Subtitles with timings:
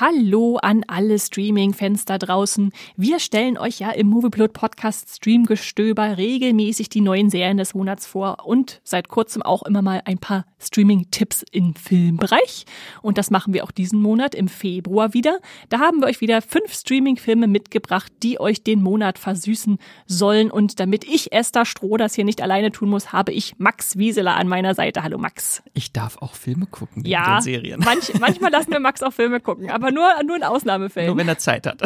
[0.00, 2.72] Hallo an alle Streaming-Fans da draußen.
[2.96, 8.46] Wir stellen euch ja im Movieplot Podcast Streamgestöber regelmäßig die neuen Serien des Monats vor
[8.46, 12.64] und seit kurzem auch immer mal ein paar Streaming-Tipps im Filmbereich.
[13.02, 15.38] Und das machen wir auch diesen Monat im Februar wieder.
[15.68, 19.76] Da haben wir euch wieder fünf Streaming-Filme mitgebracht, die euch den Monat versüßen
[20.06, 20.50] sollen.
[20.50, 24.36] Und damit ich Esther Stroh das hier nicht alleine tun muss, habe ich Max Wieseler
[24.36, 25.02] an meiner Seite.
[25.02, 25.62] Hallo Max.
[25.74, 27.80] Ich darf auch Filme gucken ja, Serien.
[27.80, 31.08] Manch, manchmal lassen wir Max auch Filme gucken, aber nur, nur in Ausnahmefällen.
[31.08, 31.82] Nur wenn er Zeit hat.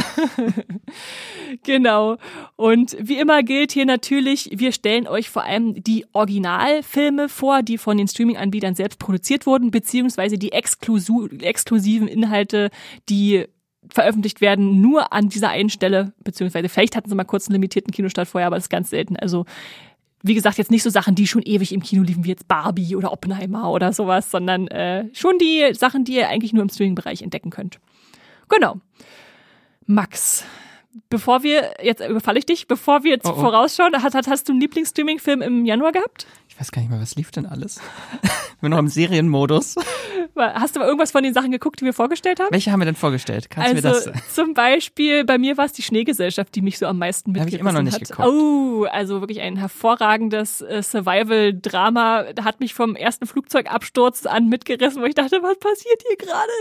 [1.62, 2.16] genau.
[2.56, 7.78] Und wie immer gilt hier natürlich, wir stellen euch vor allem die Originalfilme vor, die
[7.78, 12.70] von den Streaming-Anbietern selbst produziert wurden, beziehungsweise die exklusiven Inhalte,
[13.08, 13.46] die
[13.90, 17.92] veröffentlicht werden, nur an dieser einen Stelle, beziehungsweise vielleicht hatten sie mal kurz einen limitierten
[17.92, 19.16] Kinostart vorher, aber das ist ganz selten.
[19.16, 19.44] Also
[20.26, 22.96] wie gesagt, jetzt nicht so Sachen, die schon ewig im Kino liefen, wie jetzt Barbie
[22.96, 27.20] oder Oppenheimer oder sowas, sondern äh, schon die Sachen, die ihr eigentlich nur im Streaming-Bereich
[27.20, 27.78] entdecken könnt.
[28.54, 28.80] Genau.
[29.86, 30.44] Max,
[31.10, 33.40] bevor wir, jetzt überfalle ich dich, bevor wir jetzt oh, oh.
[33.40, 36.26] vorausschauen, hast, hast du einen Lieblingsstreaming-Film im Januar gehabt?
[36.48, 37.80] Ich weiß gar nicht mehr, was lief denn alles?
[38.60, 39.74] wir noch im Serienmodus.
[40.36, 42.48] Hast du mal irgendwas von den Sachen geguckt, die wir vorgestellt haben?
[42.50, 43.50] Welche haben wir denn vorgestellt?
[43.50, 46.78] Kannst also, du mir das zum Beispiel, bei mir war es die Schneegesellschaft, die mich
[46.78, 48.08] so am meisten mitgerissen Habe ich immer noch nicht hat.
[48.08, 48.28] geguckt.
[48.28, 52.24] Oh, also wirklich ein hervorragendes äh, Survival-Drama.
[52.42, 56.52] Hat mich vom ersten Flugzeugabsturz an mitgerissen, wo ich dachte, was passiert hier gerade?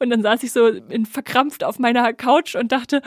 [0.00, 3.00] Und dann saß ich so in, verkrampft auf meiner Couch und dachte,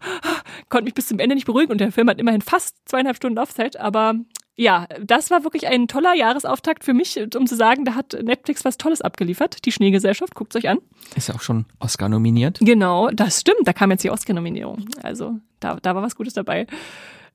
[0.68, 1.72] konnte mich bis zum Ende nicht beruhigen.
[1.72, 4.14] Und der Film hat immerhin fast zweieinhalb Stunden Laufzeit, aber
[4.56, 8.64] ja, das war wirklich ein toller Jahresauftakt für mich, um zu sagen, da hat Netflix
[8.64, 9.64] was Tolles abgeliefert.
[9.64, 10.78] Die Schneegesellschaft, guckt euch an.
[11.16, 12.58] Ist ja auch schon Oscar nominiert.
[12.60, 13.60] Genau, das stimmt.
[13.64, 14.86] Da kam jetzt die Oscar-Nominierung.
[15.02, 16.66] Also da, da war was Gutes dabei.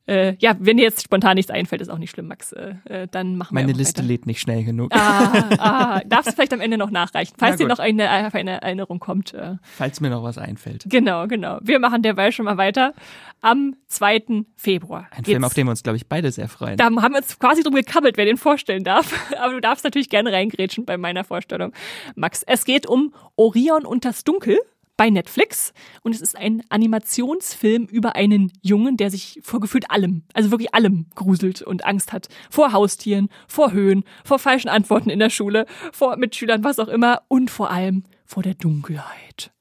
[0.06, 2.52] Äh, ja, wenn dir jetzt spontan nichts einfällt, ist auch nicht schlimm, Max.
[2.52, 4.08] Äh, äh dann machen Meine wir Meine Liste weiter.
[4.08, 4.94] lädt nicht schnell genug.
[4.94, 9.00] Ah, ah, darfst du vielleicht am Ende noch nachreichen, falls dir noch eine, eine Erinnerung
[9.00, 9.34] kommt.
[9.34, 9.56] Äh.
[9.62, 10.84] Falls mir noch was einfällt.
[10.88, 11.58] Genau, genau.
[11.62, 12.94] Wir machen derweil schon mal weiter.
[13.40, 14.44] Am 2.
[14.56, 15.08] Februar.
[15.10, 16.76] Ein Film, auf den wir uns, glaube ich, beide sehr freuen.
[16.76, 19.12] Da haben wir uns quasi drum gekabbelt, wer den vorstellen darf.
[19.38, 21.72] Aber du darfst natürlich gerne reingrätschen bei meiner Vorstellung.
[22.14, 24.58] Max, es geht um Orion und das Dunkel
[24.96, 30.22] bei Netflix und es ist ein Animationsfilm über einen Jungen, der sich vor gefühlt allem,
[30.32, 32.28] also wirklich allem gruselt und Angst hat.
[32.50, 37.22] Vor Haustieren, vor Höhen, vor falschen Antworten in der Schule, vor Mitschülern, was auch immer
[37.28, 39.52] und vor allem vor der Dunkelheit.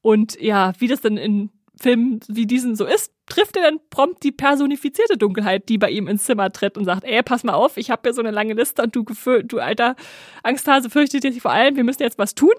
[0.00, 1.50] Und ja, wie das dann in
[1.82, 6.06] Filmen wie diesen so ist, trifft er dann prompt die personifizierte Dunkelheit, die bei ihm
[6.06, 8.54] ins Zimmer tritt und sagt, ey, pass mal auf, ich habe hier so eine lange
[8.54, 9.04] Liste und du,
[9.42, 9.96] du alter
[10.42, 12.52] Angsthase fürchtet dich vor allem, wir müssen jetzt was tun.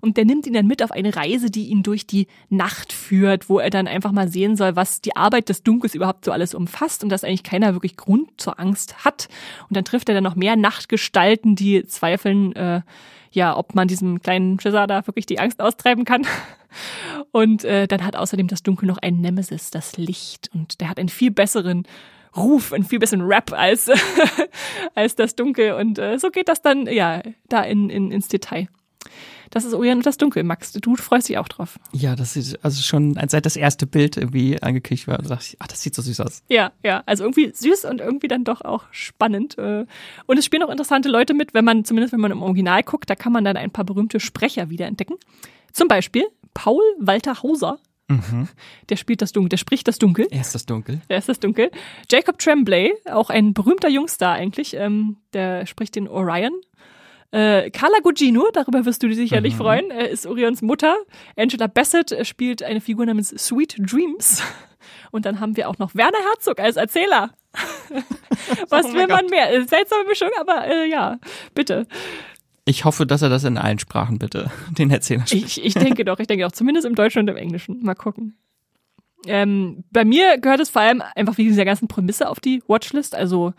[0.00, 3.48] Und der nimmt ihn dann mit auf eine Reise, die ihn durch die Nacht führt,
[3.48, 6.54] wo er dann einfach mal sehen soll, was die Arbeit des Dunkels überhaupt so alles
[6.54, 9.28] umfasst und dass eigentlich keiner wirklich Grund zur Angst hat.
[9.68, 12.82] Und dann trifft er dann noch mehr Nachtgestalten, die zweifeln, äh,
[13.32, 16.26] ja, ob man diesem kleinen Schisser da wirklich die Angst austreiben kann.
[17.32, 20.50] Und äh, dann hat außerdem das Dunkel noch einen Nemesis, das Licht.
[20.54, 21.84] Und der hat einen viel besseren
[22.36, 23.90] Ruf, einen viel besseren Rap als,
[24.94, 25.72] als das Dunkel.
[25.72, 28.68] Und äh, so geht das dann, ja, da in, in, ins Detail.
[29.50, 30.72] Das ist Orient und das Dunkel, Max.
[30.72, 31.78] Du freust dich auch drauf.
[31.92, 35.66] Ja, das sieht also schon, seit das erste Bild irgendwie angekündigt war, dachte ich, ach,
[35.66, 36.44] das sieht so süß aus.
[36.48, 39.58] Ja, ja, also irgendwie süß und irgendwie dann doch auch spannend.
[39.58, 39.86] Äh.
[40.26, 43.10] Und es spielen auch interessante Leute mit, wenn man, zumindest wenn man im Original guckt,
[43.10, 45.16] da kann man dann ein paar berühmte Sprecher wiederentdecken.
[45.72, 46.24] Zum Beispiel
[46.54, 47.78] Paul Walter Hauser.
[48.08, 48.48] Mhm.
[48.88, 50.26] Der spielt das Dunkel, der spricht das Dunkel.
[50.30, 51.00] Er ist das Dunkel.
[51.08, 51.70] Er ist das Dunkel.
[52.10, 56.52] Jacob Tremblay, auch ein berühmter Jungstar eigentlich, ähm, der spricht den Orion.
[57.30, 59.58] Äh, Carla Gugino, darüber wirst du dich sicherlich mhm.
[59.58, 60.96] freuen, äh, ist Orions Mutter.
[61.36, 64.42] Angela Bassett äh, spielt eine Figur namens Sweet Dreams.
[65.12, 67.30] Und dann haben wir auch noch Werner Herzog als Erzähler.
[68.68, 69.30] Was oh will man Gott.
[69.30, 69.66] mehr?
[69.66, 71.18] Seltsame Mischung, aber äh, ja,
[71.54, 71.86] bitte.
[72.70, 74.48] Ich hoffe, dass er das in allen Sprachen bitte
[74.78, 75.58] den Erzähler spricht.
[75.58, 77.82] Ich, ich denke doch, ich denke auch, zumindest im Deutschen und im Englischen.
[77.82, 78.38] Mal gucken.
[79.26, 83.16] Ähm, bei mir gehört es vor allem einfach wegen dieser ganzen Prämisse auf die Watchlist.
[83.16, 83.54] Also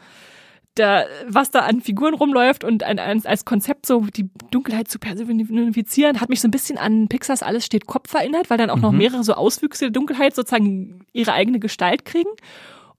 [0.76, 4.98] da, was da an Figuren rumläuft und ein, ein, als Konzept so die Dunkelheit zu
[4.98, 8.78] personifizieren, hat mich so ein bisschen an Pixars Alles steht Kopf erinnert, weil dann auch
[8.78, 8.82] mhm.
[8.82, 12.30] noch mehrere so Auswüchse der Dunkelheit sozusagen ihre eigene Gestalt kriegen.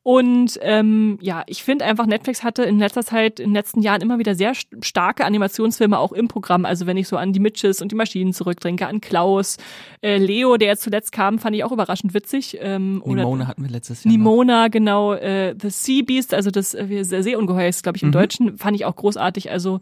[0.05, 4.01] Und ähm, ja, ich finde einfach, Netflix hatte in letzter Zeit, in den letzten Jahren
[4.01, 6.65] immer wieder sehr starke Animationsfilme auch im Programm.
[6.65, 9.59] Also wenn ich so an die Mitches und die Maschinen zurückdenke, an Klaus,
[10.03, 12.59] äh, Leo, der jetzt zuletzt kam, fand ich auch überraschend witzig.
[12.61, 14.13] Ähm, Nimona hatten wir letztes Jahr.
[14.13, 14.71] Nimona, noch.
[14.73, 15.15] genau.
[15.15, 18.13] Äh, The Sea Beast, also das äh, Seeungeheuer ist, glaube ich, im mhm.
[18.13, 19.53] Deutschen, fand ich auch großartig.
[19.53, 19.81] Also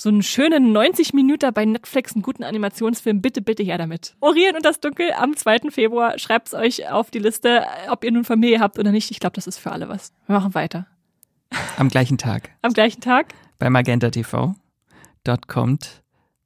[0.00, 4.14] so einen schönen 90 Minuten bei Netflix, einen guten Animationsfilm, bitte, bitte her damit.
[4.20, 5.70] Orion und das Dunkel am 2.
[5.70, 6.18] Februar.
[6.18, 9.10] Schreibt's euch auf die Liste, ob ihr nun Familie habt oder nicht.
[9.10, 10.12] Ich glaube, das ist für alle was.
[10.26, 10.86] Wir machen weiter.
[11.76, 12.50] Am gleichen Tag.
[12.62, 13.34] Am gleichen Tag?
[13.58, 14.54] Bei Magenta TV.
[15.24, 16.02] Dort kommt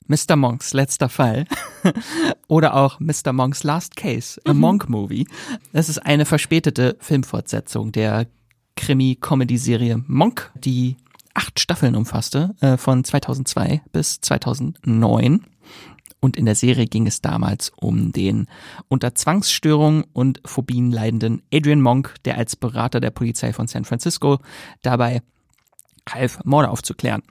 [0.07, 0.37] Mr.
[0.37, 1.47] Monks letzter Fall
[2.49, 3.33] oder auch Mr.
[3.33, 5.27] Monks Last Case, a Monk Movie.
[5.73, 8.27] Das ist eine verspätete Filmfortsetzung der
[8.77, 10.97] Krimi-Comedy-Serie Monk, die
[11.35, 15.47] acht Staffeln umfasste, äh, von 2002 bis 2009.
[16.21, 18.47] Und in der Serie ging es damals um den
[18.89, 24.39] unter Zwangsstörungen und Phobien leidenden Adrian Monk, der als Berater der Polizei von San Francisco
[24.83, 25.23] dabei
[26.09, 27.23] half, Morde aufzuklären.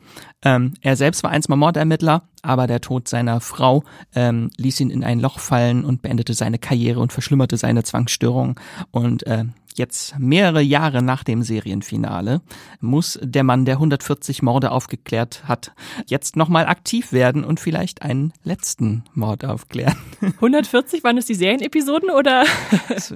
[0.43, 3.83] Ähm, er selbst war einst mal Mordermittler, aber der Tod seiner Frau
[4.15, 8.59] ähm, ließ ihn in ein Loch fallen und beendete seine Karriere und verschlimmerte seine Zwangsstörung.
[8.91, 9.45] Und äh,
[9.77, 12.41] Jetzt mehrere Jahre nach dem Serienfinale
[12.79, 15.71] muss der Mann, der 140 Morde aufgeklärt hat,
[16.07, 19.95] jetzt nochmal aktiv werden und vielleicht einen letzten Mord aufklären.
[20.21, 22.43] 140 waren es die Serienepisoden oder?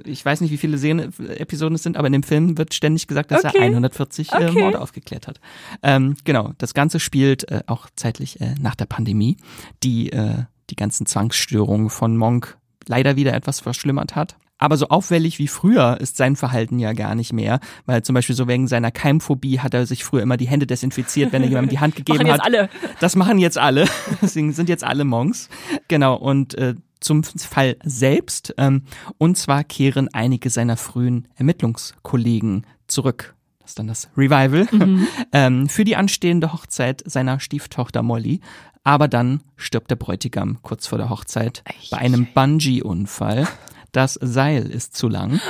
[0.04, 3.30] Ich weiß nicht, wie viele Serienepisoden es sind, aber in dem Film wird ständig gesagt,
[3.30, 3.58] dass Okay.
[3.58, 4.60] er 140 äh, Okay.
[4.60, 5.40] Morde aufgeklärt hat.
[5.82, 9.36] Ähm, genau, das Ganze spielt äh, auch zeitlich äh, nach der Pandemie,
[9.82, 12.56] die äh, die ganzen Zwangsstörungen von Monk
[12.88, 14.36] leider wieder etwas verschlimmert hat.
[14.58, 18.34] Aber so auffällig wie früher ist sein Verhalten ja gar nicht mehr, weil zum Beispiel
[18.34, 21.70] so wegen seiner Keimphobie hat er sich früher immer die Hände desinfiziert, wenn er jemandem
[21.70, 22.46] die Hand gegeben Machen jetzt hat.
[22.46, 22.68] alle.
[23.00, 23.86] Das machen jetzt alle.
[24.22, 25.48] Deswegen sind jetzt alle Monks.
[25.88, 26.14] Genau.
[26.16, 28.54] Und äh, zum Fall selbst.
[28.56, 28.82] Ähm,
[29.18, 33.34] und zwar kehren einige seiner frühen Ermittlungskollegen zurück.
[33.60, 34.66] Das ist dann das Revival.
[35.32, 38.40] Ähm, für die anstehende Hochzeit seiner Stieftochter Molly.
[38.84, 43.48] Aber dann stirbt der Bräutigam kurz vor der Hochzeit bei einem Bungee-Unfall.
[43.96, 45.40] Das Seil ist zu lang.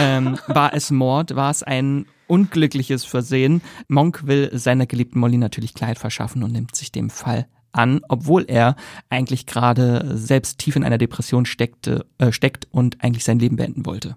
[0.00, 1.36] Ähm, war es Mord?
[1.36, 3.60] War es ein unglückliches Versehen?
[3.86, 8.46] Monk will seiner geliebten Molly natürlich Kleid verschaffen und nimmt sich dem Fall an, obwohl
[8.48, 8.76] er
[9.10, 13.84] eigentlich gerade selbst tief in einer Depression steckte, äh, steckt und eigentlich sein Leben beenden
[13.84, 14.16] wollte.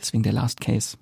[0.00, 0.96] Deswegen der Last Case.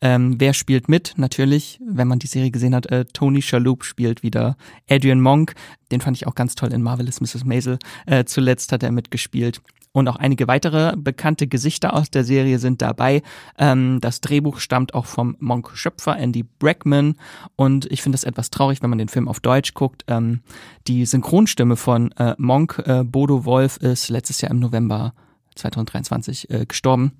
[0.00, 1.14] Ähm, wer spielt mit?
[1.16, 4.56] Natürlich, wenn man die Serie gesehen hat, äh, Tony Shalhoub spielt wieder
[4.88, 5.54] Adrian Monk.
[5.90, 7.44] Den fand ich auch ganz toll in Marvelous Mrs.
[7.44, 7.78] Maisel.
[8.06, 9.60] Äh, zuletzt hat er mitgespielt.
[9.98, 13.22] Und auch einige weitere bekannte Gesichter aus der Serie sind dabei.
[13.58, 17.16] Ähm, das Drehbuch stammt auch vom Monk-Schöpfer Andy Brackman.
[17.56, 20.04] Und ich finde es etwas traurig, wenn man den Film auf Deutsch guckt.
[20.08, 20.40] Ähm,
[20.86, 25.14] die Synchronstimme von äh, Monk, äh, Bodo Wolf, ist letztes Jahr im November
[25.56, 27.12] 2023 äh, gestorben.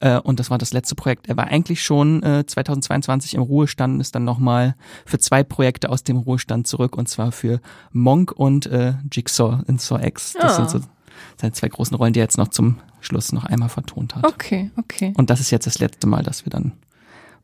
[0.00, 1.28] Äh, und das war das letzte Projekt.
[1.28, 4.74] Er war eigentlich schon äh, 2022 im Ruhestand und ist dann nochmal
[5.04, 7.60] für zwei Projekte aus dem Ruhestand zurück und zwar für
[7.92, 10.34] Monk und äh, Jigsaw in Saw X.
[10.40, 10.66] Das Ah.
[10.66, 10.88] sind so
[11.36, 14.26] seine zwei großen Rollen, die er jetzt noch zum Schluss noch einmal vertont hat.
[14.26, 15.12] Okay, okay.
[15.16, 16.72] Und das ist jetzt das letzte Mal, dass wir dann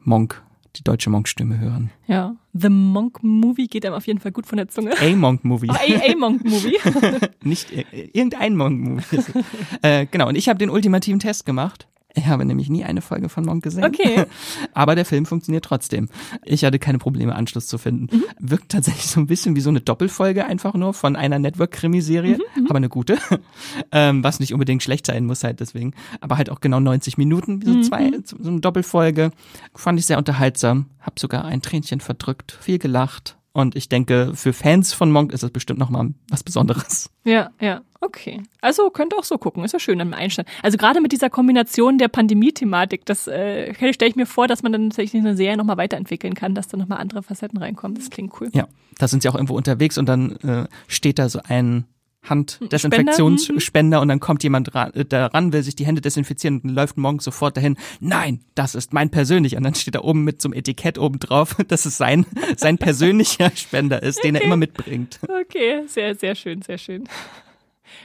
[0.00, 0.42] Monk,
[0.76, 1.90] die deutsche Monk-Stimme hören.
[2.06, 2.34] Ja.
[2.54, 4.92] The Monk Movie geht einem auf jeden Fall gut von der Zunge.
[4.98, 5.70] A Monk-Movie.
[5.70, 6.78] A, A Monk Movie.
[7.42, 9.22] nicht äh, irgendein Monk-Movie.
[9.82, 11.86] äh, genau, und ich habe den ultimativen Test gemacht.
[12.14, 13.84] Ich habe nämlich nie eine Folge von Monk gesehen.
[13.84, 14.24] Okay.
[14.74, 16.08] Aber der Film funktioniert trotzdem.
[16.44, 18.14] Ich hatte keine Probleme, Anschluss zu finden.
[18.14, 18.24] Mhm.
[18.38, 22.66] Wirkt tatsächlich so ein bisschen wie so eine Doppelfolge einfach nur von einer Network-Krimiserie, Mhm,
[22.68, 23.18] aber eine gute.
[23.92, 25.94] ähm, was nicht unbedingt schlecht sein muss halt deswegen.
[26.20, 27.82] Aber halt auch genau 90 Minuten, wie so Mhm.
[27.82, 29.30] zwei, so eine Doppelfolge.
[29.74, 30.86] Fand ich sehr unterhaltsam.
[31.00, 33.36] Hab sogar ein Tränchen verdrückt, viel gelacht.
[33.52, 37.10] Und ich denke, für Fans von Monk ist es bestimmt nochmal was Besonderes.
[37.24, 38.42] Ja, ja, okay.
[38.60, 40.48] Also könnt ihr auch so gucken, ist ja schön am Einstand.
[40.62, 44.72] Also gerade mit dieser Kombination der Pandemie-Thematik, das äh, stelle ich mir vor, dass man
[44.72, 47.96] dann tatsächlich eine Serie nochmal weiterentwickeln kann, dass da nochmal andere Facetten reinkommen.
[47.96, 48.48] Das klingt cool.
[48.54, 48.66] Ja,
[48.98, 51.84] da sind sie auch irgendwo unterwegs und dann äh, steht da so ein
[52.22, 56.64] Handdesinfektionsspender und dann kommt jemand ran, äh, da ran, will sich die Hände desinfizieren und
[56.68, 57.76] dann läuft Monk sofort dahin.
[58.00, 59.56] Nein, das ist mein persönlicher.
[59.56, 62.78] Und dann steht da oben mit so einem Etikett oben drauf, dass es sein, sein
[62.78, 65.18] persönlicher Spender ist, den er immer mitbringt.
[65.22, 67.08] Okay, sehr, sehr schön, sehr schön.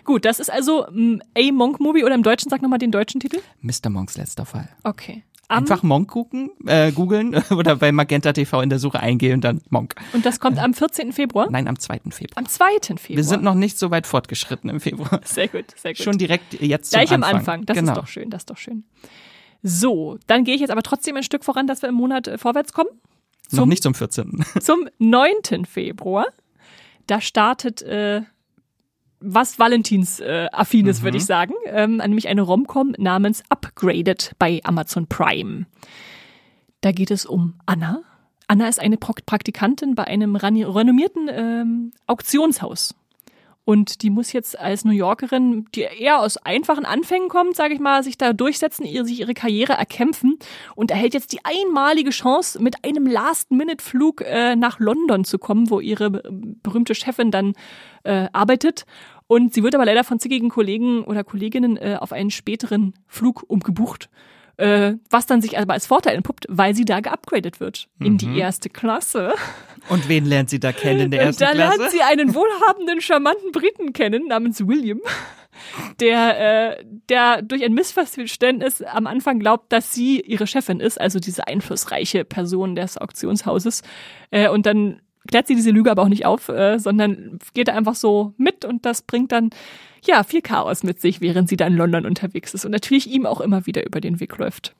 [0.03, 3.21] Gut, das ist also mm, A Monk Movie oder im Deutschen, sag nochmal den deutschen
[3.21, 3.39] Titel.
[3.61, 3.89] Mr.
[3.89, 4.69] Monks letzter Fall.
[4.83, 5.23] Okay.
[5.49, 9.43] Am, Einfach Monk gucken, äh, googeln oder bei Magenta TV in der Suche eingehen und
[9.45, 9.95] dann Monk.
[10.11, 11.13] und das kommt am 14.
[11.13, 11.47] Februar?
[11.49, 12.01] Nein, am 2.
[12.09, 12.37] Februar.
[12.37, 12.65] Am 2.
[12.97, 13.17] Februar.
[13.17, 15.21] Wir sind noch nicht so weit fortgeschritten im Februar.
[15.25, 16.03] sehr gut, sehr gut.
[16.03, 17.37] Schon direkt jetzt zum Gleich am Anfang.
[17.37, 17.65] Anfang.
[17.65, 17.93] Das genau.
[17.93, 18.83] ist doch schön, das ist doch schön.
[19.63, 22.37] So, dann gehe ich jetzt aber trotzdem ein Stück voran, dass wir im Monat äh,
[22.37, 22.89] vorwärts kommen.
[23.51, 24.43] Noch nicht zum 14.
[24.59, 25.65] Zum 9.
[25.65, 26.25] Februar.
[27.07, 28.23] Da startet äh,
[29.19, 35.07] was Valentins äh, affines, würde ich sagen, ähm, nämlich eine Romcom namens Upgraded bei Amazon
[35.07, 35.65] Prime.
[36.81, 38.01] Da geht es um Anna.
[38.47, 42.95] Anna ist eine Praktikantin bei einem renommierten ähm, Auktionshaus.
[43.67, 47.81] Und die muss jetzt als New Yorkerin, die eher aus einfachen Anfängen kommt, sage ich
[47.81, 50.39] mal, sich da durchsetzen, ihr, sich ihre Karriere erkämpfen
[50.75, 55.81] und erhält jetzt die einmalige Chance, mit einem Last-Minute-Flug äh, nach London zu kommen, wo
[55.81, 56.23] ihre be-
[56.63, 57.55] berühmte Chefin dann
[58.05, 58.85] äh, arbeitet.
[59.27, 63.43] Und sie wird aber leider von zickigen Kollegen oder Kolleginnen äh, auf einen späteren Flug
[63.49, 64.09] umgebucht.
[64.57, 68.39] Äh, was dann sich aber als Vorteil entpuppt, weil sie da geupgradet wird in die
[68.39, 69.33] erste Klasse.
[69.87, 71.77] Und wen lernt sie da kennen in der ersten Und da Klasse?
[71.77, 74.99] lernt sie einen wohlhabenden, charmanten Briten kennen namens William,
[75.99, 81.19] der, äh, der durch ein Missverständnis am Anfang glaubt, dass sie ihre Chefin ist, also
[81.19, 83.83] diese einflussreiche Person des Auktionshauses.
[84.31, 87.73] Äh, und dann klärt sie diese Lüge aber auch nicht auf, äh, sondern geht da
[87.75, 89.49] einfach so mit und das bringt dann
[90.05, 93.25] ja viel Chaos mit sich, während sie da in London unterwegs ist und natürlich ihm
[93.25, 94.73] auch immer wieder über den Weg läuft.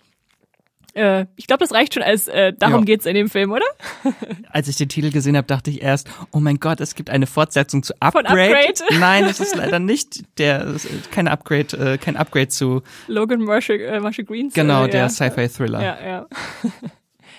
[0.94, 2.86] Äh, ich glaube, das reicht schon als äh, darum Ja.
[2.86, 3.66] geht's in dem Film, oder?
[4.50, 7.27] Als ich den Titel gesehen habe, dachte ich erst, oh mein Gott, es gibt eine
[7.27, 8.56] Fortsetzung zu Von Upgrade.
[8.58, 8.84] Upgrade?
[9.00, 13.80] Nein, es ist leider nicht der, es kein Upgrade, äh, kein Upgrade zu, Logan Marshall,
[13.80, 14.56] äh, Marshall Greens.
[14.56, 15.10] genau, der ja.
[15.10, 15.84] Sci-Fi-Thriller.
[15.84, 16.27] Ja, ja.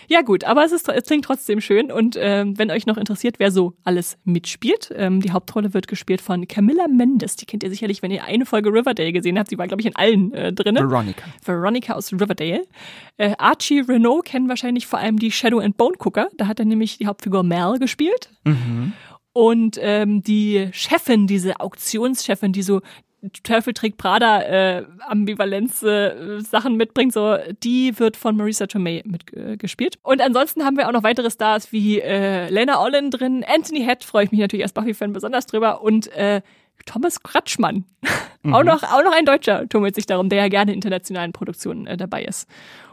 [0.08, 3.38] Ja gut, aber es, ist, es klingt trotzdem schön und ähm, wenn euch noch interessiert,
[3.38, 7.36] wer so alles mitspielt, ähm, die Hauptrolle wird gespielt von Camilla Mendes.
[7.36, 9.50] Die kennt ihr sicherlich, wenn ihr eine Folge Riverdale gesehen habt.
[9.50, 10.90] Sie war, glaube ich, in allen äh, drinnen.
[10.90, 11.24] Veronica.
[11.44, 12.66] Veronica aus Riverdale.
[13.18, 16.28] Äh, Archie Renault kennen wahrscheinlich vor allem die Shadow and Bone Cooker.
[16.38, 18.30] Da hat er nämlich die Hauptfigur Mel gespielt.
[19.34, 22.80] Und ähm, die Chefin, diese Auktionschefin, die so
[23.42, 29.96] Teufel trägt Prada äh, Ambivalenz äh, Sachen mitbringt, so die wird von Marisa Tomei mitgespielt.
[29.96, 33.80] Äh, und ansonsten haben wir auch noch weitere Stars wie äh, Lena Olin drin, Anthony
[33.80, 36.42] Head freue ich mich natürlich als Buffy-Fan besonders drüber und äh,
[36.86, 37.84] Thomas Kratschmann.
[38.52, 41.86] auch, noch, auch noch ein Deutscher tummelt sich darum, der ja gerne in internationalen Produktionen
[41.86, 42.48] äh, dabei ist.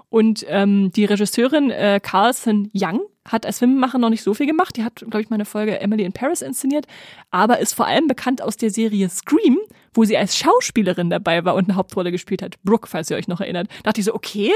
[0.09, 4.77] Und ähm, die Regisseurin äh, Carlson Young hat als Filmemacher noch nicht so viel gemacht.
[4.77, 6.85] Die hat, glaube ich, mal eine Folge Emily in Paris inszeniert,
[7.31, 9.57] aber ist vor allem bekannt aus der Serie Scream,
[9.95, 12.61] wo sie als Schauspielerin dabei war und eine Hauptrolle gespielt hat.
[12.63, 13.69] Brooke, falls ihr euch noch erinnert.
[13.69, 14.51] Da dachte ich so, okay,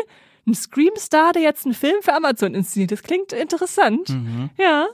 [0.46, 2.92] ein Scream-Star, der jetzt einen Film für Amazon inszeniert.
[2.92, 4.10] Das klingt interessant.
[4.58, 4.88] Ja.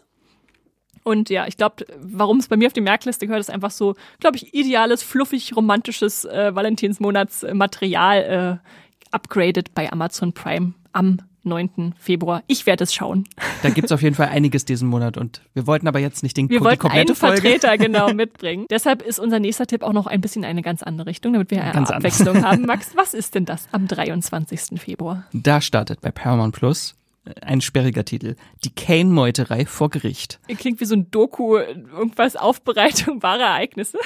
[1.03, 3.95] Und ja, ich glaube, warum es bei mir auf die Merkliste gehört, ist einfach so,
[4.19, 8.67] glaube ich, ideales, fluffig, romantisches äh, Valentinsmonatsmaterial äh,
[9.11, 11.95] upgraded bei Amazon Prime am 9.
[11.97, 12.43] Februar.
[12.47, 13.25] Ich werde es schauen.
[13.63, 16.49] Da gibt's auf jeden Fall einiges diesen Monat und wir wollten aber jetzt nicht den,
[16.49, 17.41] Wir wollten komplette einen Folge.
[17.41, 18.65] Vertreter genau mitbringen.
[18.69, 21.61] Deshalb ist unser nächster Tipp auch noch ein bisschen eine ganz andere Richtung, damit wir
[21.63, 22.63] eine Ganz Abwechslung haben.
[22.65, 24.79] Max, was ist denn das am 23.
[24.79, 25.25] Februar?
[25.33, 26.95] Da startet bei Paramount Plus
[27.41, 28.35] ein sperriger Titel.
[28.63, 30.39] Die Kane-Meuterei vor Gericht.
[30.57, 33.97] Klingt wie so ein Doku, irgendwas Aufbereitung wahrer Ereignisse.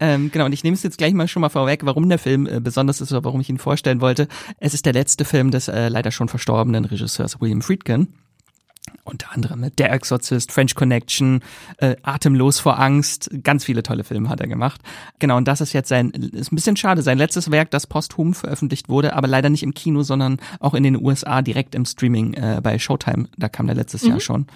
[0.00, 2.46] Ähm, genau, und ich nehme es jetzt gleich mal schon mal vorweg, warum der Film
[2.46, 4.28] äh, besonders ist oder warum ich ihn vorstellen wollte.
[4.58, 8.08] Es ist der letzte Film des äh, leider schon verstorbenen Regisseurs William Friedkin.
[9.04, 11.40] Unter anderem mit Der Exorzist, French Connection,
[11.78, 14.80] äh, Atemlos vor Angst, ganz viele tolle Filme hat er gemacht.
[15.18, 18.34] Genau, und das ist jetzt sein, ist ein bisschen schade, sein letztes Werk, das posthum
[18.34, 22.34] veröffentlicht wurde, aber leider nicht im Kino, sondern auch in den USA direkt im Streaming
[22.34, 23.28] äh, bei Showtime.
[23.38, 24.46] Da kam der letztes Jahr schon.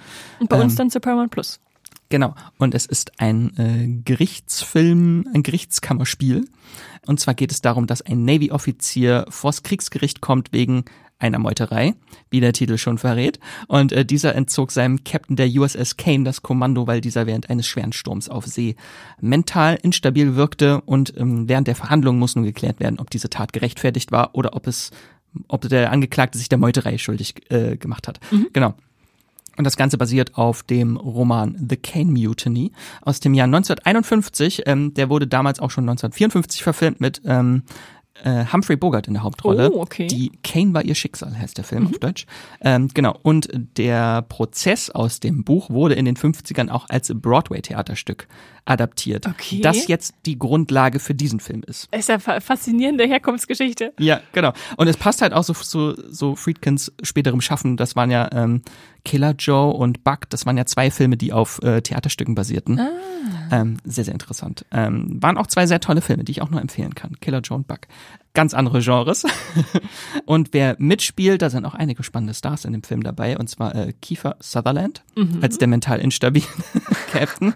[0.40, 1.61] Und bei uns Ähm, dann zu Paramount Plus.
[2.09, 2.35] Genau.
[2.59, 6.49] Und es ist ein äh, Gerichtsfilm, ein Gerichtskammerspiel.
[7.06, 10.85] Und zwar geht es darum, dass ein Navy-Offizier vors Kriegsgericht kommt wegen
[11.18, 11.94] einer Meuterei,
[12.30, 13.38] wie der Titel schon verrät.
[13.68, 17.66] Und äh, dieser entzog seinem Captain der USS Kane das Kommando, weil dieser während eines
[17.66, 18.76] schweren Sturms auf See
[19.20, 20.80] mental instabil wirkte.
[20.82, 24.54] Und ähm, während der Verhandlungen muss nun geklärt werden, ob diese Tat gerechtfertigt war oder
[24.54, 24.90] ob es,
[25.49, 28.20] ob der Angeklagte sich der Meuterei schuldig äh, gemacht hat.
[28.52, 28.75] Genau.
[29.56, 34.64] Und das Ganze basiert auf dem Roman The Kane Mutiny aus dem Jahr 1951.
[34.66, 37.62] Ähm, der wurde damals auch schon 1954 verfilmt mit ähm,
[38.25, 39.70] äh, Humphrey Bogart in der Hauptrolle.
[39.73, 40.06] Oh, okay.
[40.06, 42.26] Die Kane war ihr Schicksal, heißt der Film auf Deutsch.
[42.61, 43.18] Ähm, genau.
[43.23, 48.28] Und der Prozess aus dem Buch wurde in den 50ern auch als Broadway-Theaterstück
[48.64, 49.26] adaptiert.
[49.28, 49.61] Okay.
[49.61, 51.88] Das jetzt die Grundlage für diesen Film ist.
[51.94, 53.92] Ist ja fa- faszinierende Herkunftsgeschichte.
[54.00, 54.52] Ja, genau.
[54.76, 57.76] Und es passt halt auch so so, so Friedkins späterem Schaffen.
[57.76, 58.62] Das waren ja ähm,
[59.04, 60.28] Killer Joe und Buck.
[60.30, 62.80] Das waren ja zwei Filme, die auf äh, Theaterstücken basierten.
[63.52, 64.66] Ähm, sehr, sehr interessant.
[64.73, 67.12] Ähm, waren auch zwei sehr tolle Filme, die ich auch nur empfehlen kann.
[67.20, 67.82] Killer Joe und Buck.
[68.34, 69.25] Ganz andere Genres.
[70.26, 73.38] und wer mitspielt, da sind auch einige spannende Stars in dem Film dabei.
[73.38, 75.02] Und zwar äh, Kiefer Sutherland
[75.40, 76.44] als der mental instabile
[77.12, 77.54] Captain.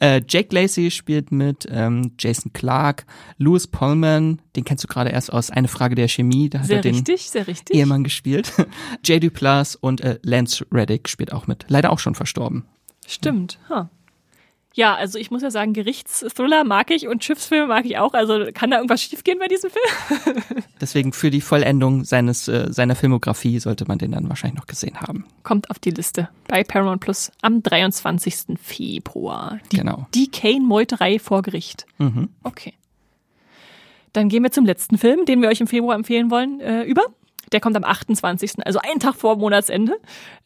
[0.00, 3.06] Äh, Jake Lacey spielt mit, ähm, Jason Clark,
[3.38, 6.68] Louis Pullman, den kennst du gerade erst aus Eine Frage der Chemie, da hat er
[6.68, 7.74] Sehr den richtig, sehr richtig.
[7.74, 8.52] Ehemann gespielt.
[9.06, 9.22] J.
[9.22, 11.64] Duplass und äh, Lance Reddick spielt auch mit.
[11.68, 12.64] Leider auch schon verstorben.
[13.06, 13.58] Stimmt.
[13.70, 13.86] Huh.
[14.74, 18.12] Ja, also ich muss ja sagen, Gerichtsthriller mag ich und Schiffsfilme mag ich auch.
[18.12, 20.42] Also kann da irgendwas schiefgehen bei diesem Film?
[20.80, 25.00] Deswegen für die Vollendung seines äh, seiner Filmografie sollte man den dann wahrscheinlich noch gesehen
[25.00, 25.24] haben.
[25.42, 28.58] Kommt auf die Liste bei Paramount Plus am 23.
[28.62, 29.58] Februar.
[29.72, 30.06] Die, Genau.
[30.14, 31.86] Die Kane-Meuterei vor Gericht.
[31.98, 32.28] Mhm.
[32.44, 32.74] Okay.
[34.12, 37.02] Dann gehen wir zum letzten Film, den wir euch im Februar empfehlen wollen, äh, über.
[37.52, 39.96] Der kommt am 28., also einen Tag vor Monatsende.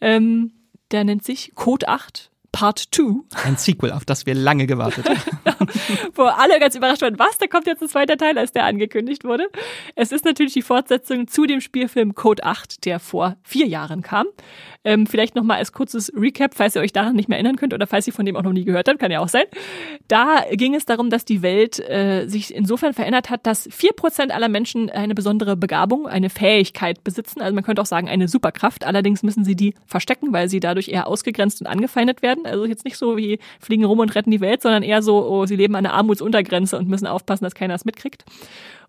[0.00, 0.52] Ähm,
[0.90, 3.24] der nennt sich Code 8 Part 2.
[3.46, 5.66] Ein Sequel, auf das wir lange gewartet haben.
[6.14, 9.24] Wo alle ganz überrascht waren, was, da kommt jetzt ein zweiter Teil, als der angekündigt
[9.24, 9.48] wurde.
[9.94, 14.26] Es ist natürlich die Fortsetzung zu dem Spielfilm Code 8, der vor vier Jahren kam.
[14.84, 17.86] Ähm, vielleicht nochmal als kurzes Recap, falls ihr euch daran nicht mehr erinnern könnt oder
[17.86, 19.44] falls ihr von dem auch noch nie gehört habt, kann ja auch sein.
[20.08, 24.32] Da ging es darum, dass die Welt äh, sich insofern verändert hat, dass vier Prozent
[24.32, 27.40] aller Menschen eine besondere Begabung, eine Fähigkeit besitzen.
[27.40, 28.84] Also man könnte auch sagen, eine Superkraft.
[28.84, 32.41] Allerdings müssen sie die verstecken, weil sie dadurch eher ausgegrenzt und angefeindet werden.
[32.46, 35.46] Also jetzt nicht so wie fliegen rum und retten die Welt, sondern eher so, oh,
[35.46, 38.24] sie leben an der Armutsuntergrenze und müssen aufpassen, dass keiner es mitkriegt.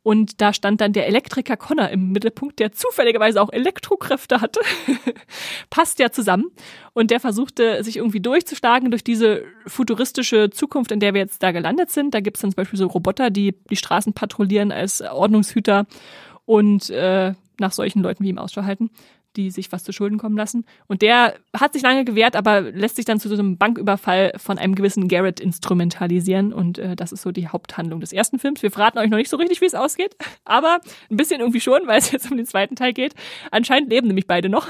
[0.04, 4.60] Und da stand dann der Elektriker Connor im Mittelpunkt, der zufälligerweise auch Elektrokräfte hatte.
[5.70, 6.52] Passt ja zusammen.
[6.92, 11.52] Und der versuchte, sich irgendwie durchzuschlagen durch diese futuristische Zukunft, in der wir jetzt da
[11.52, 12.14] gelandet sind.
[12.14, 15.86] Da gibt es dann zum Beispiel so Roboter, die die Straßen patrouillieren als Ordnungshüter
[16.44, 18.90] und äh, nach solchen Leuten wie ihm Ausschau halten
[19.36, 20.66] die sich was zu Schulden kommen lassen.
[20.88, 24.58] Und der hat sich lange gewehrt, aber lässt sich dann zu so einem Banküberfall von
[24.58, 26.54] einem gewissen Garrett instrumentalisieren.
[26.54, 28.64] Und äh, das ist so die Haupthandlung des ersten Films.
[28.64, 31.88] Wir verraten euch noch nicht so richtig, wie es ausgeht, aber ein bisschen irgendwie schon,
[31.88, 33.16] weil es jetzt um den zweiten Teil geht.
[33.52, 34.68] Anscheinend leben nämlich beide noch.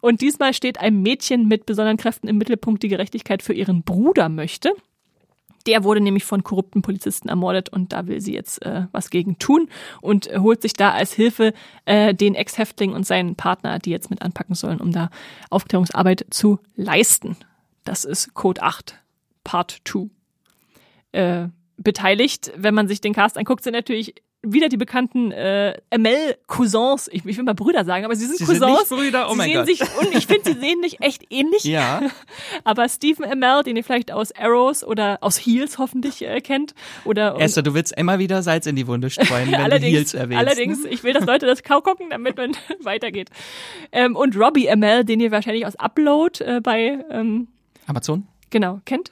[0.00, 4.28] Und diesmal steht ein Mädchen mit besonderen Kräften im Mittelpunkt, die Gerechtigkeit für ihren Bruder
[4.28, 4.72] möchte.
[5.66, 9.38] Der wurde nämlich von korrupten Polizisten ermordet und da will sie jetzt äh, was gegen
[9.38, 9.68] tun
[10.00, 11.54] und äh, holt sich da als Hilfe
[11.86, 15.10] äh, den Ex-Häftling und seinen Partner, die jetzt mit anpacken sollen, um da
[15.50, 17.36] Aufklärungsarbeit zu leisten.
[17.84, 18.98] Das ist Code 8,
[19.42, 20.08] Part 2.
[21.12, 24.14] Äh, beteiligt, wenn man sich den Cast anguckt, sind natürlich
[24.46, 27.08] wieder die bekannten äh, ML-Cousins.
[27.12, 28.60] Ich, ich will mal Brüder sagen, aber sie sind Sie Cousins.
[28.60, 29.66] sind nicht Brüder, oh sie mein sehen Gott.
[29.66, 31.64] sich und ich finde, sie sehen sich echt ähnlich.
[31.64, 32.02] Ja.
[32.64, 36.74] Aber Stephen ML, den ihr vielleicht aus Arrows oder aus Heels hoffentlich äh, kennt,
[37.04, 40.14] oder Esther, du willst immer wieder Salz in die Wunde streuen, wenn du allerdings, Heels
[40.14, 40.30] erwähnst.
[40.44, 40.50] ne?
[40.50, 43.30] allerdings, ich will, dass Leute das Kau gucken, damit man weitergeht.
[43.92, 47.48] Ähm, und Robbie ML, den ihr wahrscheinlich aus Upload äh, bei ähm,
[47.86, 48.26] Amazon?
[48.50, 49.10] genau kennt.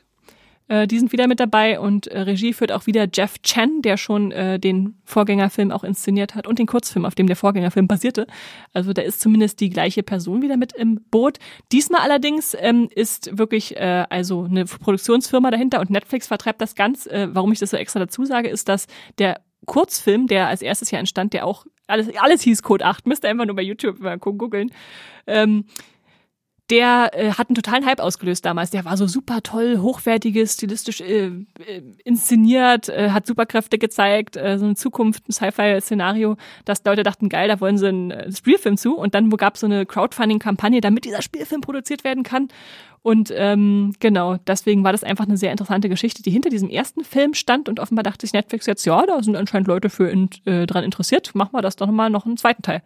[0.72, 3.98] Äh, die sind wieder mit dabei und äh, Regie führt auch wieder Jeff Chen, der
[3.98, 8.26] schon äh, den Vorgängerfilm auch inszeniert hat und den Kurzfilm, auf dem der Vorgängerfilm basierte.
[8.72, 11.38] Also da ist zumindest die gleiche Person wieder mit im Boot.
[11.72, 17.06] Diesmal allerdings ähm, ist wirklich äh, also eine Produktionsfirma dahinter und Netflix vertreibt das ganz.
[17.06, 18.86] Äh, warum ich das so extra dazu sage, ist, dass
[19.18, 23.24] der Kurzfilm, der als erstes Jahr entstand, der auch alles, alles hieß Code 8, müsst
[23.24, 24.70] ihr einfach nur bei YouTube mal gucken, googeln.
[25.26, 25.66] Ähm,
[26.70, 28.70] der äh, hat einen totalen Hype ausgelöst damals.
[28.70, 34.58] Der war so super toll, hochwertiges, stilistisch äh, äh, inszeniert, äh, hat Superkräfte gezeigt, äh,
[34.58, 38.76] so eine Zukunft, ein Sci-Fi-Szenario, dass Leute dachten, geil, da wollen sie einen äh, Spielfilm
[38.76, 38.96] zu.
[38.96, 42.48] Und dann gab es so eine Crowdfunding-Kampagne, damit dieser Spielfilm produziert werden kann.
[43.02, 47.02] Und ähm, genau, deswegen war das einfach eine sehr interessante Geschichte, die hinter diesem ersten
[47.02, 47.68] Film stand.
[47.68, 50.84] Und offenbar dachte sich Netflix jetzt, ja, da sind anscheinend Leute für in, äh, dran
[50.84, 51.34] interessiert.
[51.34, 52.82] Machen wir das doch mal noch einen zweiten Teil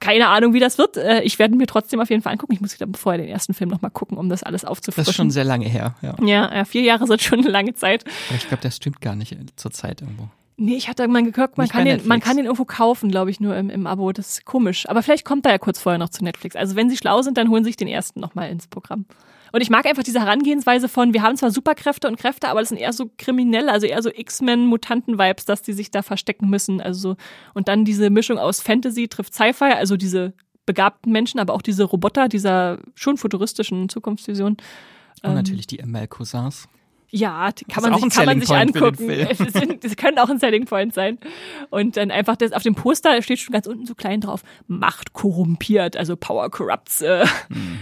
[0.00, 0.96] keine Ahnung, wie das wird.
[0.96, 2.52] Äh, Ich werde mir trotzdem auf jeden Fall angucken.
[2.52, 5.10] Ich muss dann vorher den ersten Film nochmal gucken, um das alles Das aufzufrischen.
[5.10, 6.14] ist schon sehr lange her, ja.
[6.22, 8.04] ja, ja, vier Jahre sind schon eine lange Zeit.
[8.28, 10.28] Aber ich glaube, der streamt gar nicht zur Zeit irgendwo.
[10.60, 13.30] Nee, ich hatte mal geguckt, man Nicht kann, den, man kann den irgendwo kaufen, glaube
[13.30, 14.10] ich, nur im, im Abo.
[14.12, 14.88] Das ist komisch.
[14.88, 16.56] Aber vielleicht kommt er ja kurz vorher noch zu Netflix.
[16.56, 19.04] Also wenn sie schlau sind, dann holen sie sich den ersten nochmal ins Programm.
[19.52, 22.68] Und ich mag einfach diese Herangehensweise von, wir haben zwar Superkräfte und Kräfte, aber das
[22.68, 26.80] sind eher so kriminelle, also eher so X-Men-Mutanten-Vibes, dass die sich da verstecken müssen.
[26.80, 27.16] Also so.
[27.54, 30.32] Und dann diese Mischung aus Fantasy trifft Sci-Fi, also diese
[30.66, 34.58] begabten Menschen, aber auch diese Roboter, dieser schon futuristischen Zukunftsvision.
[35.22, 36.68] Und natürlich die ML-Cousins.
[37.10, 39.08] Ja, kann man sich, kann man sich Point angucken.
[39.08, 41.18] Es sind, das können auch ein Selling Point sein.
[41.70, 45.14] Und dann einfach das auf dem Poster steht schon ganz unten so klein drauf, Macht
[45.14, 47.00] korrumpiert, also Power corrupts.
[47.00, 47.24] Äh.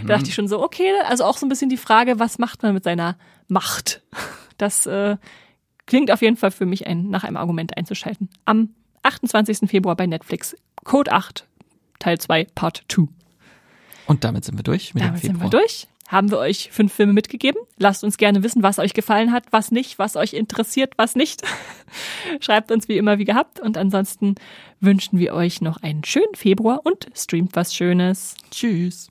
[0.05, 2.63] Da dachte ich schon so, okay, also auch so ein bisschen die Frage, was macht
[2.63, 3.17] man mit seiner
[3.49, 4.01] Macht?
[4.57, 5.17] Das äh,
[5.85, 8.29] klingt auf jeden Fall für mich ein, nach einem Argument einzuschalten.
[8.45, 8.69] Am
[9.03, 9.69] 28.
[9.69, 11.45] Februar bei Netflix, Code 8,
[11.99, 13.07] Teil 2, Part 2.
[14.07, 15.51] Und damit sind wir durch mit Damit dem sind Februar.
[15.51, 15.87] wir durch.
[16.07, 17.61] Haben wir euch fünf Filme mitgegeben.
[17.77, 21.41] Lasst uns gerne wissen, was euch gefallen hat, was nicht, was euch interessiert, was nicht.
[22.39, 23.59] Schreibt uns wie immer wie gehabt.
[23.59, 24.35] Und ansonsten
[24.79, 28.35] wünschen wir euch noch einen schönen Februar und streamt was Schönes.
[28.51, 29.09] Tschüss.